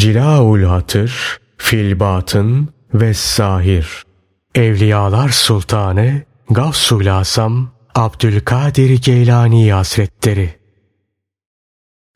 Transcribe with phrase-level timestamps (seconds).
[0.00, 4.04] Cilaul Hatır, Filbatın ve Zahir.
[4.54, 10.50] Evliyalar Sultanı Gavsul Asam Abdülkadir Geylani Hazretleri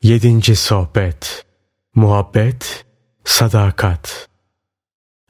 [0.03, 0.55] 7.
[0.55, 1.45] Sohbet
[1.95, 2.85] Muhabbet
[3.25, 4.29] Sadakat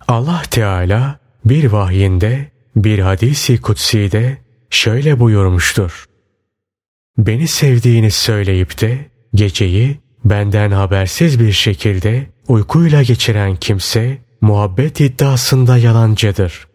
[0.08, 4.38] Allah Teala bir vahyinde bir hadisi kutsi'de
[4.70, 6.06] şöyle buyurmuştur.
[7.18, 16.68] Beni sevdiğini söyleyip de geceyi benden habersiz bir şekilde uykuyla geçiren kimse muhabbet iddiasında yalancıdır.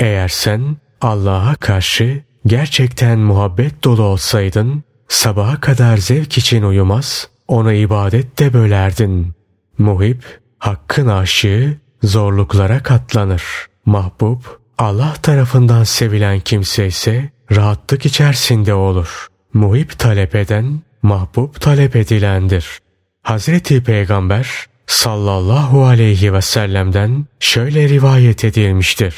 [0.00, 8.52] Eğer sen Allah'a karşı gerçekten muhabbet dolu olsaydın, sabaha kadar zevk için uyumaz, ona ibadette
[8.52, 9.34] bölerdin.
[9.78, 13.42] Muhip, hakkın aşığı zorluklara katlanır.
[13.86, 14.40] Mahbub,
[14.78, 19.26] Allah tarafından sevilen kimse ise rahatlık içerisinde olur.
[19.54, 22.78] Muhip talep eden, mahbub talep edilendir.
[23.22, 29.14] Hazreti Peygamber sallallahu aleyhi ve sellem'den şöyle rivayet edilmiştir.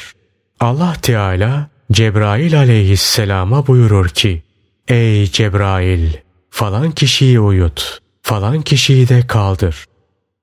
[0.59, 4.43] Allah Teala Cebrail aleyhisselama buyurur ki
[4.87, 6.13] Ey Cebrail
[6.49, 9.85] falan kişiyi uyut, falan kişiyi de kaldır.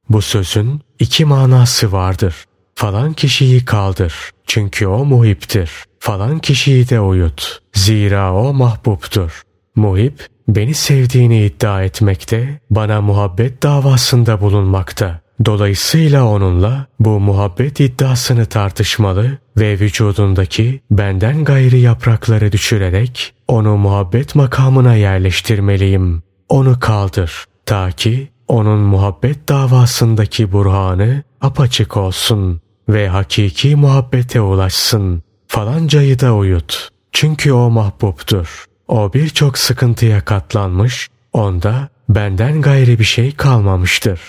[0.08, 2.34] Bu sözün iki manası vardır.
[2.74, 4.14] Falan kişiyi kaldır
[4.46, 5.70] çünkü o muhiptir.
[5.98, 9.42] Falan kişiyi de uyut zira o mahbuptur.
[9.76, 15.20] Muhip beni sevdiğini iddia etmekte, bana muhabbet davasında bulunmakta.
[15.44, 24.94] Dolayısıyla onunla bu muhabbet iddiasını tartışmalı ve vücudundaki benden gayrı yaprakları düşürerek onu muhabbet makamına
[24.94, 26.22] yerleştirmeliyim.
[26.48, 35.22] Onu kaldır ta ki onun muhabbet davasındaki burhanı apaçık olsun ve hakiki muhabbete ulaşsın.
[35.46, 36.88] Falancayı da uyut.
[37.12, 38.67] Çünkü o mahbuptur.
[38.88, 44.20] O birçok sıkıntıya katlanmış, onda benden gayri bir şey kalmamıştır.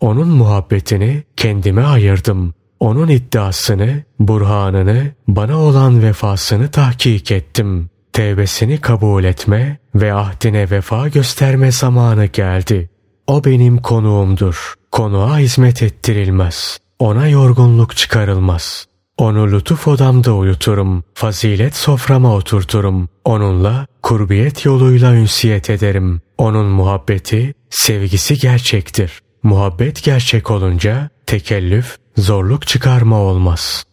[0.00, 2.54] Onun muhabbetini kendime ayırdım.
[2.80, 7.90] Onun iddiasını, burhanını, bana olan vefasını tahkik ettim.
[8.12, 12.90] Tevbesini kabul etme ve ahdine vefa gösterme zamanı geldi.
[13.26, 14.74] O benim konuğumdur.
[14.92, 16.78] Konuğa hizmet ettirilmez.
[16.98, 18.86] Ona yorgunluk çıkarılmaz.
[19.18, 21.04] Onu lütuf odamda uyuturum.
[21.14, 23.08] Fazilet soframa oturturum.
[23.24, 26.20] Onunla kurbiyet yoluyla ünsiyet ederim.
[26.38, 29.12] Onun muhabbeti, sevgisi gerçektir.
[29.42, 33.84] Muhabbet gerçek olunca tekellüf, zorluk çıkarma olmaz.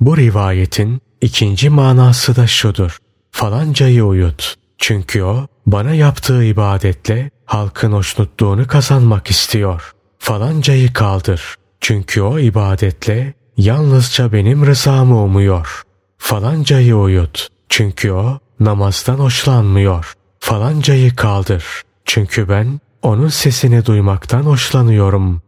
[0.00, 2.98] Bu rivayetin ikinci manası da şudur.
[3.30, 4.54] Falancayı uyut.
[4.78, 9.92] Çünkü o bana yaptığı ibadetle halkın hoşnutluğunu kazanmak istiyor.
[10.18, 11.54] Falancayı kaldır.
[11.80, 15.82] Çünkü o ibadetle yalnızca benim rızamı umuyor.
[16.18, 17.48] Falancayı uyut.
[17.68, 20.14] Çünkü o namazdan hoşlanmıyor.
[20.40, 21.64] Falancayı kaldır.
[22.04, 25.42] Çünkü ben onun sesini duymaktan hoşlanıyorum.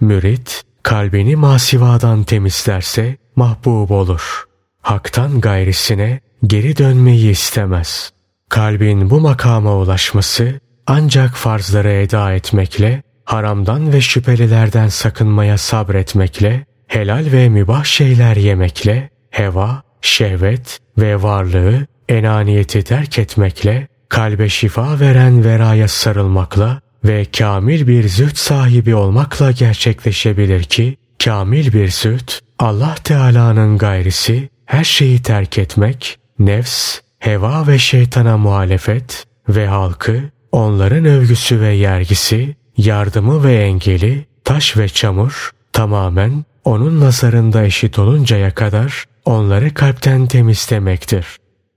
[0.00, 4.44] Mürit kalbini masivadan temizlerse mahbub olur.
[4.82, 8.10] Haktan gayrisine geri dönmeyi istemez.
[8.48, 17.48] Kalbin bu makama ulaşması ancak farzları eda etmekle, haramdan ve şüphelilerden sakınmaya sabretmekle, helal ve
[17.48, 26.80] mübah şeyler yemekle, heva, şehvet ve varlığı, enaniyeti terk etmekle, kalbe şifa veren veraya sarılmakla
[27.04, 34.84] ve kamil bir züht sahibi olmakla gerçekleşebilir ki, kamil bir züht, Allah Teala'nın gayrisi, her
[34.84, 40.22] şeyi terk etmek, nefs, heva ve şeytana muhalefet ve halkı,
[40.52, 48.54] onların övgüsü ve yergisi, yardımı ve engeli, taş ve çamur, tamamen onun nazarında eşit oluncaya
[48.54, 51.26] kadar onları kalpten temizlemektir.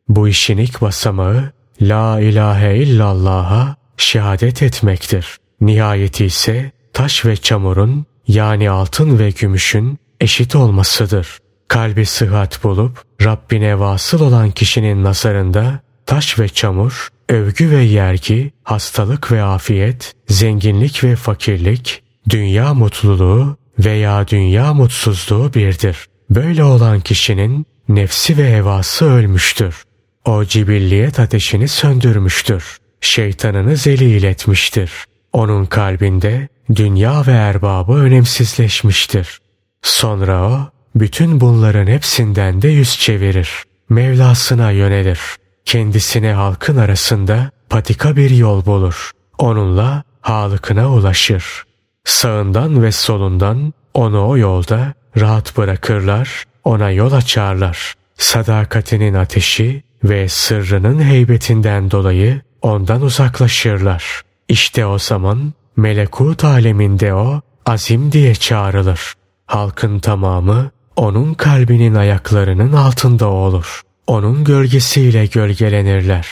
[0.07, 1.51] Bu işin ilk basamağı,
[1.81, 5.37] La ilahe illallah'a şehadet etmektir.
[5.61, 11.37] Nihayeti ise taş ve çamurun yani altın ve gümüşün eşit olmasıdır.
[11.67, 19.31] Kalbi sıhhat bulup Rabbine vasıl olan kişinin nazarında taş ve çamur, övgü ve yergi, hastalık
[19.31, 26.07] ve afiyet, zenginlik ve fakirlik, dünya mutluluğu veya dünya mutsuzluğu birdir.
[26.29, 29.83] Böyle olan kişinin nefsi ve hevası ölmüştür.
[30.25, 32.77] O cibilliyet ateşini söndürmüştür.
[33.01, 34.91] Şeytanını zelil etmiştir.
[35.33, 39.39] Onun kalbinde dünya ve erbabı önemsizleşmiştir.
[39.81, 43.49] Sonra o bütün bunların hepsinden de yüz çevirir.
[43.89, 45.19] Mevlasına yönelir.
[45.65, 49.11] Kendisine halkın arasında patika bir yol bulur.
[49.37, 51.63] Onunla halıkına ulaşır.
[52.09, 57.93] Sağından ve solundan onu o yolda rahat bırakırlar, ona yol açarlar.
[58.17, 64.21] Sadakatinin ateşi ve sırrının heybetinden dolayı ondan uzaklaşırlar.
[64.47, 69.13] İşte o zaman melekut aleminde o azim diye çağrılır.
[69.45, 73.81] Halkın tamamı onun kalbinin ayaklarının altında olur.
[74.07, 76.27] Onun gölgesiyle gölgelenirler.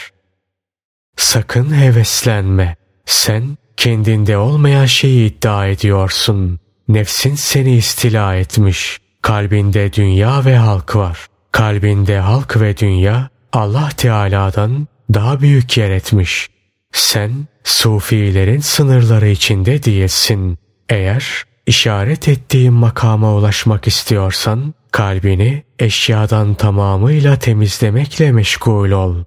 [1.17, 2.75] Sakın heveslenme.
[3.05, 6.59] Sen kendinde olmayan şeyi iddia ediyorsun.
[6.87, 8.97] Nefsin seni istila etmiş.
[9.21, 11.27] Kalbinde dünya ve halk var.
[11.51, 16.49] Kalbinde halk ve dünya Allah Teala'dan daha büyük yer etmiş.
[16.91, 17.31] Sen
[17.63, 20.57] sufilerin sınırları içinde değilsin.
[20.89, 29.23] Eğer işaret ettiğim makama ulaşmak istiyorsan kalbini eşyadan tamamıyla temizlemekle meşgul ol.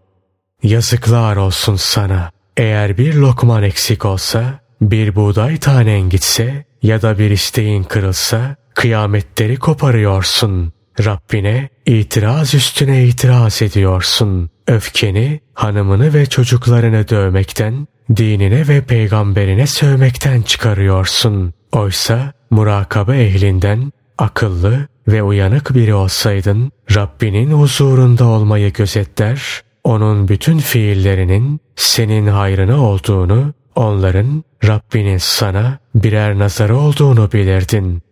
[0.62, 2.30] Yazıklar olsun sana.
[2.60, 9.56] Eğer bir lokman eksik olsa, bir buğday tanen gitse ya da bir isteğin kırılsa kıyametleri
[9.56, 10.72] koparıyorsun.
[11.04, 14.50] Rabbine itiraz üstüne itiraz ediyorsun.
[14.66, 17.86] Öfkeni hanımını ve çocuklarını dövmekten,
[18.16, 21.54] dinine ve peygamberine sövmekten çıkarıyorsun.
[21.72, 31.60] Oysa murakabe ehlinden akıllı ve uyanık biri olsaydın Rabbinin huzurunda olmayı gözetler, onun bütün fiillerinin
[31.76, 38.02] senin hayrına olduğunu, onların Rabbinin sana birer nazarı olduğunu bilirdin.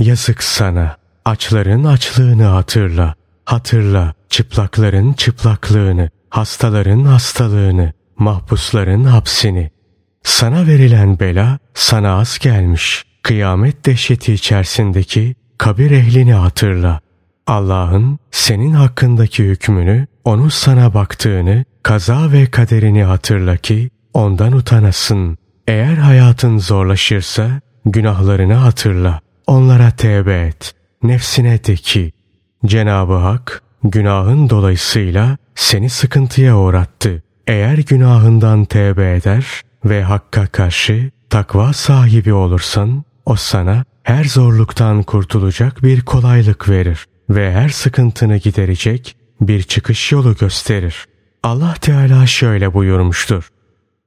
[0.00, 3.14] Yazık sana, açların açlığını hatırla,
[3.44, 9.70] hatırla çıplakların çıplaklığını, hastaların hastalığını, mahpusların hapsini.
[10.22, 13.04] Sana verilen bela sana az gelmiş.
[13.22, 17.00] Kıyamet dehşeti içerisindeki kabir ehlini hatırla.
[17.46, 25.38] Allah'ın senin hakkındaki hükmünü, onu sana baktığını, kaza ve kaderini hatırla ki ondan utanasın.
[25.68, 29.20] Eğer hayatın zorlaşırsa günahlarını hatırla.
[29.46, 30.74] Onlara tevbe et.
[31.02, 32.12] Nefsine de ki
[32.66, 37.22] Cenab-ı Hak günahın dolayısıyla seni sıkıntıya uğrattı.
[37.46, 39.46] Eğer günahından tevbe eder
[39.84, 47.52] ve Hakk'a karşı takva sahibi olursan o sana her zorluktan kurtulacak bir kolaylık verir ve
[47.52, 51.06] her sıkıntını giderecek bir çıkış yolu gösterir.
[51.42, 53.48] Allah Teala şöyle buyurmuştur.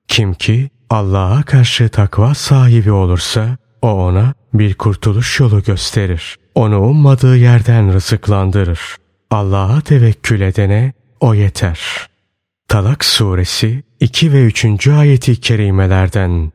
[0.07, 6.37] Kim ki Allah'a karşı takva sahibi olursa o ona bir kurtuluş yolu gösterir.
[6.55, 8.79] Onu ummadığı yerden rızıklandırır.
[9.31, 11.79] Allah'a tevekkül edene o yeter.
[12.67, 14.87] Talak suresi 2 ve 3.
[14.87, 16.51] ayeti kerimelerden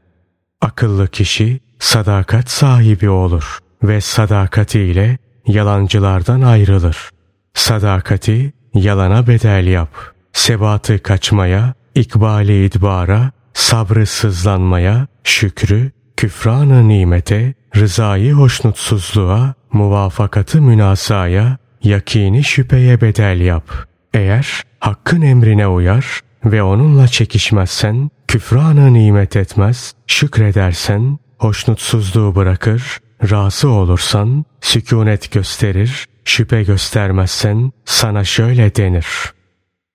[0.60, 7.10] Akıllı kişi sadakat sahibi olur ve sadakatiyle yalancılardan ayrılır.
[7.54, 9.90] Sadakati yalana bedel yap.
[10.32, 23.00] Sebatı kaçmaya, ikbali idbara, sabrı sızlanmaya, şükrü, küfranı nimete, rızayı hoşnutsuzluğa, muvafakatı münasaya, yakini şüpheye
[23.00, 23.70] bedel yap.
[24.14, 33.00] Eğer hakkın emrine uyar ve onunla çekişmezsen, küfrana nimet etmez, şükredersen, hoşnutsuzluğu bırakır,
[33.30, 39.06] razı olursan, sükunet gösterir, şüphe göstermezsen sana şöyle denir.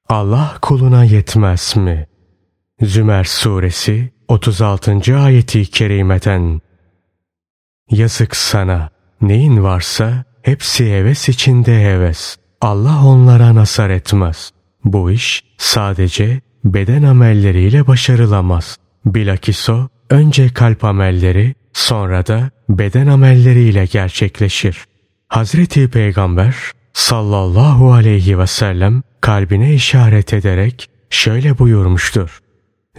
[0.10, 2.08] Allah kuluna yetmez mi?
[2.82, 5.18] Zümer suresi 36.
[5.18, 6.62] ayeti kerimeten
[7.92, 8.90] Yazık sana,
[9.22, 12.38] neyin varsa hepsi heves içinde heves.
[12.62, 14.52] Allah onlara nasar etmez.
[14.84, 18.78] Bu iş sadece beden amelleriyle başarılamaz.
[19.06, 24.86] Bilakis o önce kalp amelleri sonra da beden amelleriyle gerçekleşir.
[25.32, 26.56] Hazreti Peygamber
[26.94, 32.40] sallallahu aleyhi ve sellem kalbine işaret ederek şöyle buyurmuştur.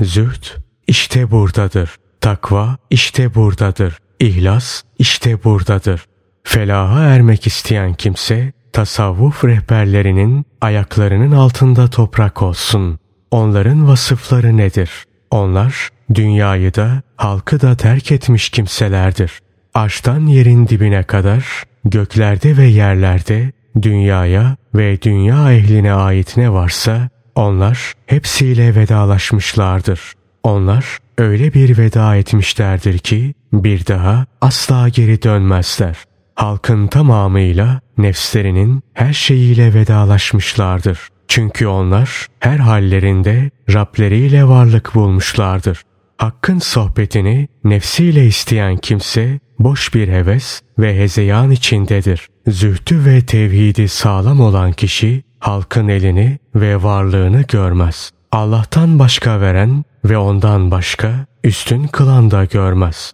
[0.00, 0.44] Zühd
[0.86, 1.96] işte buradadır.
[2.20, 3.98] Takva işte buradadır.
[4.20, 6.04] İhlas işte buradadır.
[6.44, 12.98] Felaha ermek isteyen kimse tasavvuf rehberlerinin ayaklarının altında toprak olsun.
[13.30, 14.90] Onların vasıfları nedir?
[15.30, 19.32] Onlar dünyayı da halkı da terk etmiş kimselerdir.
[19.74, 27.92] Aştan yerin dibine kadar göklerde ve yerlerde dünyaya ve dünya ehline ait ne varsa onlar
[28.06, 30.00] hepsiyle vedalaşmışlardır.
[30.42, 35.96] Onlar öyle bir veda etmişlerdir ki bir daha asla geri dönmezler.
[36.34, 40.98] Halkın tamamıyla nefslerinin her şeyiyle vedalaşmışlardır.
[41.28, 45.82] Çünkü onlar her hallerinde Rableriyle varlık bulmuşlardır.
[46.18, 52.28] Hakkın sohbetini nefsiyle isteyen kimse boş bir heves ve hezeyan içindedir.
[52.46, 58.10] Zühtü ve tevhidi sağlam olan kişi halkın elini ve varlığını görmez.
[58.32, 63.12] Allah'tan başka veren ve ondan başka üstün kılan da görmez.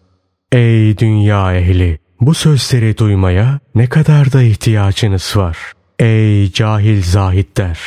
[0.53, 1.99] Ey dünya ehli!
[2.21, 5.59] Bu sözleri duymaya ne kadar da ihtiyacınız var.
[5.99, 7.79] Ey cahil zahitler!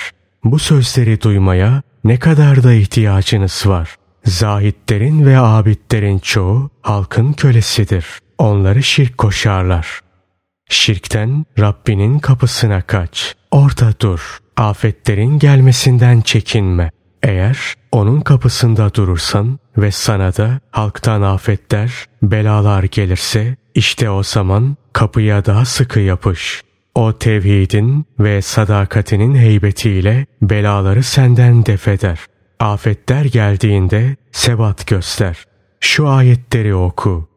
[0.43, 3.95] Bu sözleri duymaya ne kadar da ihtiyacınız var.
[4.25, 8.05] Zahitlerin ve abidlerin çoğu halkın kölesidir.
[8.41, 9.99] Onları şirk koşarlar.
[10.69, 13.35] Şirkten Rabbinin kapısına kaç.
[13.51, 14.37] Orada dur.
[14.57, 16.91] Afetlerin gelmesinden çekinme.
[17.23, 25.45] Eğer onun kapısında durursan ve sana da halktan afetler, belalar gelirse işte o zaman kapıya
[25.45, 26.63] daha sıkı yapış.
[26.95, 32.19] O tevhidin ve sadakatinin heybetiyle belaları senden defeder.
[32.59, 35.45] Afetler geldiğinde sebat göster.
[35.79, 37.30] Şu ayetleri oku.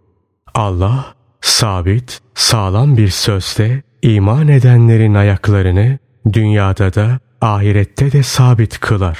[0.54, 5.98] Allah sabit, sağlam bir sözle iman edenlerin ayaklarını
[6.32, 9.18] dünyada da ahirette de sabit kılar.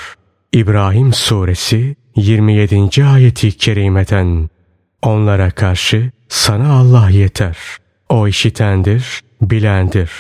[0.53, 3.05] İbrahim Suresi 27.
[3.05, 4.49] ayeti kerimeden
[5.03, 7.57] Onlara karşı sana Allah yeter.
[8.09, 10.11] O işitendir, bilendir.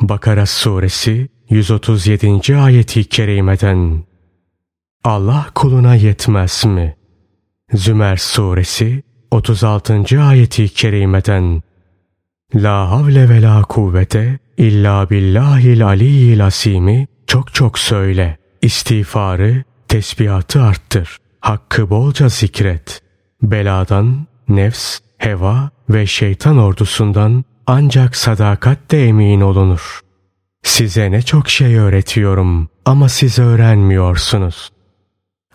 [0.00, 2.56] Bakara Suresi 137.
[2.56, 4.04] ayeti kerimeden
[5.04, 6.96] Allah kuluna yetmez mi?
[7.72, 10.22] Zümer Suresi 36.
[10.22, 11.62] ayeti kerimeden
[12.54, 18.38] La havle ve la kuvvete illa billahil aliyyil asimi çok çok söyle.
[18.62, 21.18] İstiğfarı, tesbihatı arttır.
[21.40, 23.02] Hakkı bolca zikret.
[23.42, 30.00] Beladan, nefs, heva ve şeytan ordusundan ancak sadakatle emin olunur.
[30.62, 34.70] Size ne çok şey öğretiyorum ama siz öğrenmiyorsunuz.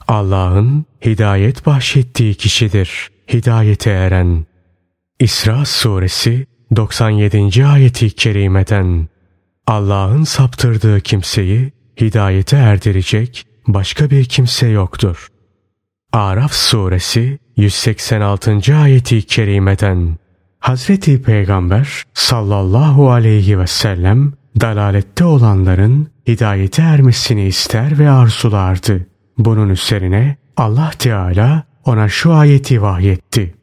[0.07, 4.45] Allah'ın hidayet bahşettiği kişidir hidayete eren.
[5.19, 7.65] İsra suresi 97.
[7.65, 9.07] ayeti kerimeden
[9.67, 11.71] Allah'ın saptırdığı kimseyi
[12.01, 15.27] hidayete erdirecek başka bir kimse yoktur.
[16.13, 18.75] Araf suresi 186.
[18.75, 20.17] ayeti kerimeden
[20.59, 29.07] Hazreti Peygamber sallallahu aleyhi ve sellem dalalette olanların hidayete ermesini ister ve arzulardı.
[29.37, 33.55] Bunun üzerine Allah Teala ona şu ayeti vahyetti.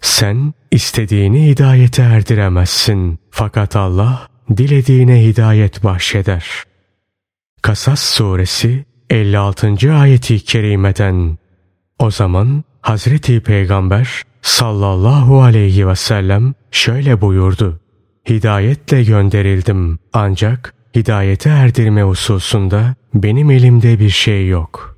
[0.00, 3.18] Sen istediğini hidayete erdiremezsin.
[3.30, 6.46] Fakat Allah dilediğine hidayet bahşeder.
[7.62, 9.92] Kasas suresi 56.
[9.92, 11.38] ayeti kerimeden
[11.98, 17.80] o zaman Hazreti Peygamber sallallahu aleyhi ve sellem şöyle buyurdu.
[18.28, 24.96] Hidayetle gönderildim ancak hidayete erdirme hususunda benim elimde bir şey yok.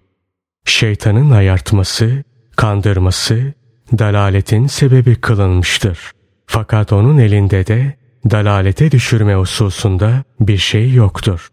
[0.64, 2.25] Şeytanın ayartması
[2.56, 3.52] kandırması
[3.99, 5.99] dalaletin sebebi kılınmıştır.
[6.47, 7.97] Fakat onun elinde de
[8.30, 11.49] dalalete düşürme hususunda bir şey yoktur.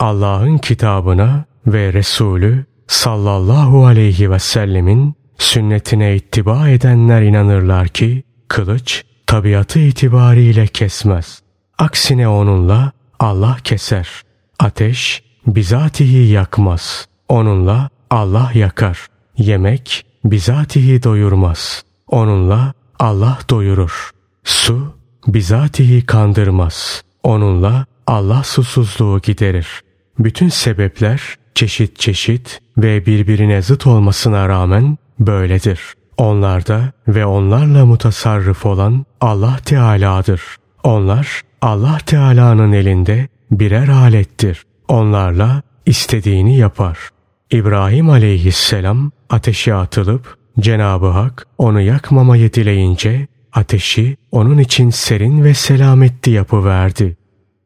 [0.00, 9.78] Allah'ın kitabına ve Resulü sallallahu aleyhi ve sellemin sünnetine ittiba edenler inanırlar ki kılıç tabiatı
[9.78, 11.42] itibariyle kesmez.
[11.78, 14.08] Aksine onunla Allah keser.
[14.58, 17.06] Ateş bizatihi yakmaz.
[17.28, 19.06] Onunla Allah yakar.
[19.38, 21.82] Yemek bizatihi doyurmaz.
[22.08, 24.10] Onunla Allah doyurur.
[24.44, 24.94] Su
[25.26, 27.02] bizatihi kandırmaz.
[27.22, 29.82] Onunla Allah susuzluğu giderir.
[30.18, 35.80] Bütün sebepler çeşit çeşit ve birbirine zıt olmasına rağmen böyledir.
[36.16, 40.42] Onlarda ve onlarla mutasarrıf olan Allah Teala'dır.
[40.82, 44.62] Onlar Allah Teala'nın elinde birer alettir.
[44.88, 46.98] Onlarla istediğini yapar.
[47.50, 56.32] İbrahim aleyhisselam ateşe atılıp Cenab-ı Hak onu yakmamayı dileyince ateşi onun için serin ve selametli
[56.32, 57.16] yapıverdi.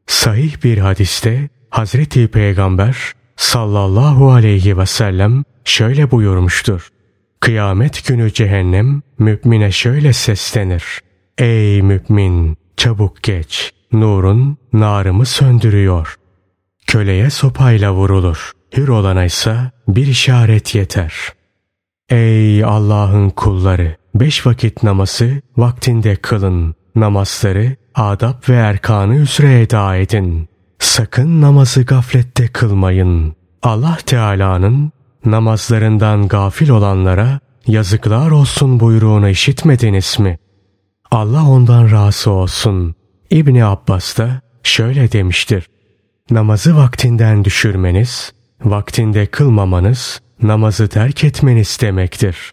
[0.06, 2.96] Sahih bir hadiste Hazreti Peygamber
[3.36, 6.88] sallallahu aleyhi ve sellem şöyle buyurmuştur.
[7.40, 10.84] Kıyamet günü cehennem mümine şöyle seslenir.
[11.38, 16.16] Ey mümin çabuk geç nurun narımı söndürüyor.
[16.86, 18.52] Köleye sopayla vurulur.
[18.76, 19.56] Hür olana ise
[19.88, 21.12] bir işaret yeter.
[22.12, 23.96] Ey Allah'ın kulları!
[24.14, 26.74] Beş vakit namazı vaktinde kılın.
[26.96, 30.48] Namazları adab ve erkanı üzere eda edin.
[30.78, 33.34] Sakın namazı gaflette kılmayın.
[33.62, 34.92] Allah Teala'nın
[35.24, 40.38] namazlarından gafil olanlara yazıklar olsun buyruğunu işitmediniz mi?
[41.10, 42.94] Allah ondan razı olsun.
[43.30, 45.68] İbni Abbas da şöyle demiştir.
[46.30, 48.32] Namazı vaktinden düşürmeniz,
[48.64, 52.52] vaktinde kılmamanız, namazı terk etmeniz demektir.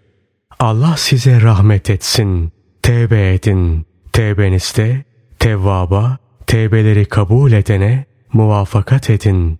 [0.59, 2.51] Allah size rahmet etsin.
[2.81, 3.85] Tevbe edin.
[4.13, 5.03] Tevbenizde
[5.39, 6.17] tevvaba,
[6.47, 9.59] tevbeleri kabul edene muvafakat edin.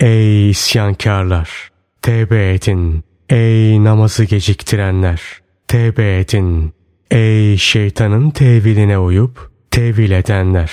[0.00, 1.70] Ey isyankarlar!
[2.02, 3.04] Tevbe edin.
[3.28, 5.20] Ey namazı geciktirenler!
[5.68, 6.72] Tevbe edin.
[7.10, 10.70] Ey şeytanın teviline uyup tevil edenler!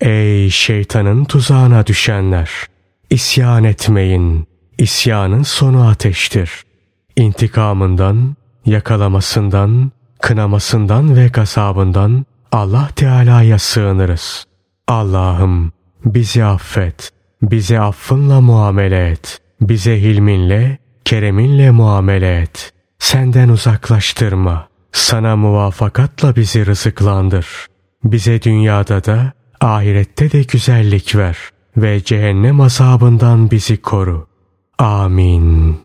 [0.00, 2.50] Ey şeytanın tuzağına düşenler!
[3.10, 4.46] İsyan etmeyin.
[4.78, 6.50] İsyanın sonu ateştir.
[7.16, 14.44] İntikamından, yakalamasından, kınamasından ve gazabından Allah Teala'ya sığınırız.
[14.88, 15.72] Allah'ım
[16.04, 17.10] bizi affet,
[17.42, 22.72] bize affınla muamele et, bize hilminle, kereminle muamele et.
[22.98, 27.66] Senden uzaklaştırma, sana muvafakatla bizi rızıklandır.
[28.04, 31.36] Bize dünyada da, ahirette de güzellik ver
[31.76, 34.25] ve cehennem azabından bizi koru.
[34.78, 35.82] Amin.